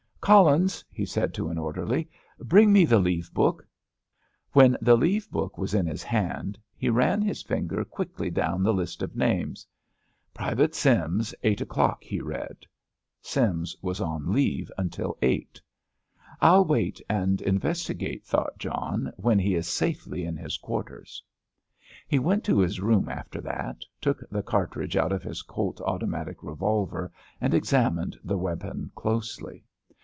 "Collins," 0.23 0.85
he 0.91 1.03
said 1.03 1.33
to 1.33 1.49
an 1.49 1.57
orderly, 1.57 2.07
"bring 2.39 2.71
me 2.71 2.85
the 2.85 2.99
leave 2.99 3.33
book." 3.33 3.67
When 4.51 4.77
the 4.79 4.95
leave 4.95 5.27
book 5.31 5.57
was 5.57 5.73
in 5.73 5.87
his 5.87 6.03
hand 6.03 6.59
he 6.77 6.91
ran 6.91 7.23
his 7.23 7.41
finger 7.41 7.83
quickly 7.83 8.29
down 8.29 8.61
the 8.61 8.71
list 8.71 9.01
of 9.01 9.15
names. 9.15 9.65
"Pte. 10.35 10.75
Sims, 10.75 11.33
eight 11.41 11.59
o'clock," 11.59 12.03
he 12.03 12.21
read. 12.21 12.55
Sims 13.19 13.75
was 13.81 13.99
on 13.99 14.31
leave 14.31 14.71
until 14.77 15.17
eight. 15.23 15.59
"I'll 16.39 16.65
wait 16.65 17.01
and 17.09 17.41
investigate," 17.41 18.23
thought 18.23 18.59
John, 18.59 19.11
"when 19.17 19.39
he 19.39 19.55
is 19.55 19.67
safely 19.67 20.23
in 20.23 20.37
his 20.37 20.55
quarters." 20.59 21.23
He 22.07 22.19
went 22.19 22.43
to 22.43 22.59
his 22.59 22.79
room 22.79 23.09
after 23.09 23.41
that, 23.41 23.81
took 23.99 24.21
the 24.29 24.43
cartridges 24.43 25.01
out 25.01 25.11
of 25.11 25.23
his 25.23 25.41
Colt 25.41 25.81
automatic 25.81 26.43
revolver 26.43 27.11
and 27.41 27.55
examined 27.55 28.15
the 28.23 28.37
weapon 28.37 28.91
closely. 28.93 29.63